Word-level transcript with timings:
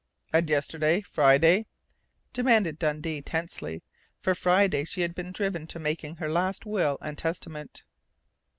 "And 0.33 0.49
yesterday 0.49 1.01
Friday?" 1.01 1.67
Dundee 2.33 2.71
demanded 2.73 3.23
tensely. 3.27 3.83
For 4.19 4.33
Friday 4.33 4.83
she 4.83 5.01
had 5.01 5.13
been 5.13 5.31
driven 5.31 5.67
to 5.67 5.77
making 5.77 6.15
her 6.15 6.27
last 6.31 6.65
will 6.65 6.97
and 7.03 7.15
testament.... 7.15 7.83